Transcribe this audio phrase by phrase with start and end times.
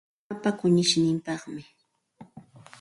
[0.03, 1.61] Qiwa mamaapa kunishninpaqmi.